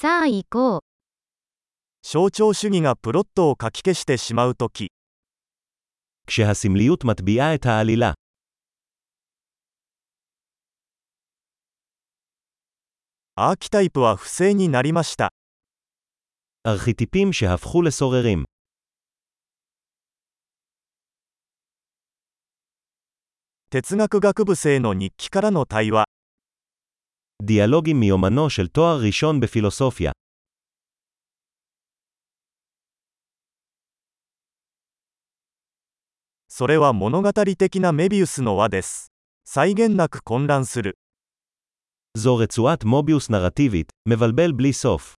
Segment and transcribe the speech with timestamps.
[0.00, 0.81] さあ行こう。
[2.01, 4.91] 象徴主義がプロットを書き消してしまうとき、
[6.25, 8.13] כשהסמליות מטביעה את העלילה.
[13.35, 15.29] アーキタイプは不正になりました。
[16.65, 18.45] ארכיטיפים שהפכו לסוררים.
[23.69, 26.05] 哲学学部生の日記からの対話。
[27.42, 30.12] דיאלוגים מיומנו של תואר ראשון בפילוסופיה.
[36.48, 39.12] それは物語的なメビウスの輪です。
[39.44, 40.96] 際限なく混乱する。
[42.18, 45.14] זו רצועת מוביוס נרטיבית, מבלבל בלי סוף.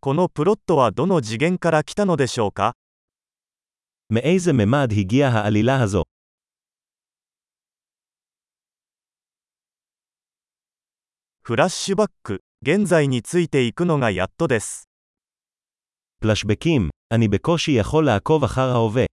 [0.00, 2.76] このプロットはどの次元から来たのでしょうか
[4.12, 6.02] מאיזה ממד הגיעה העלילה הזו?
[11.44, 14.84] フラッシュバック、現在についていくのがやっとです。
[16.20, 19.06] פלשבקים, אני בקושי יכול לעקוב אחר ההווה.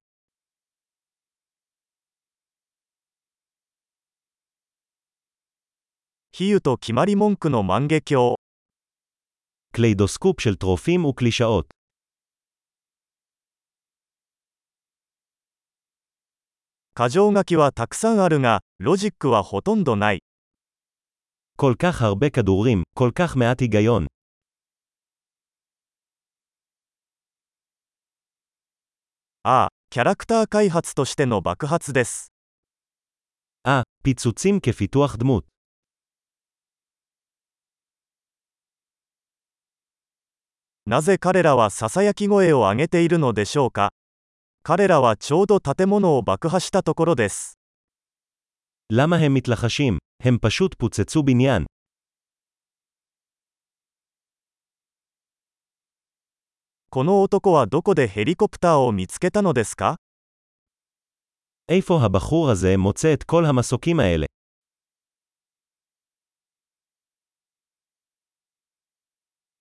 [6.32, 8.36] 比喩と決まり文句の万華鏡。
[9.74, 11.66] קליידוסקופ של טרופים וקלישאות.
[16.96, 20.22] 箇条書きはたくさんあるが、ロジックはほとんどない。
[21.56, 24.08] כל כך הרבה כדורים, כל כך מעט היגיון.
[29.44, 32.34] ああ、キャラクター開発としての爆発です。
[33.64, 35.46] אה, פיצוצים כפיתוח דמות.
[40.86, 43.94] なぜ彼らはささやき声を上げているのでしょうか
[44.64, 47.58] 彼らはちょうど建物を爆破したところです。
[48.92, 49.98] למה הם מתלחשים?
[50.24, 51.66] הם פשוט פוצצו בניין.
[56.92, 59.98] この男はどこでヘリコプターを見つけたのですか
[61.68, 64.26] איפה הבחור הזה מוצא את כל המסוקים האלה?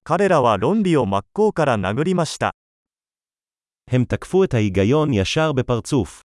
[0.04, 2.54] 彼らは論理を真っ向から殴りました。
[3.92, 6.22] הם תקפו את ההיגיון ישר בפרצוף.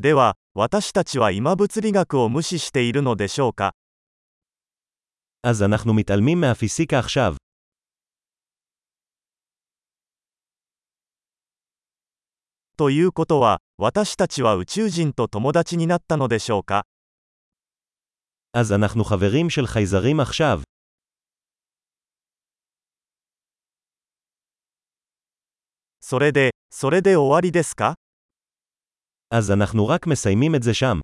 [0.00, 3.74] では、私たちは今物理学を無視しているのでしょうか
[5.42, 7.36] אז אנחנו מתעלמים מהפיסיקה עכשיו.
[12.76, 16.84] ということは、私たちは宇宙人と友達になったのでしょうか
[18.52, 20.62] אז אנחנו חברים של חייזרים עכשיו.
[26.12, 27.94] それで、それで終わりですか
[29.30, 31.00] אז אנחנו רק מסיימים את זה שם.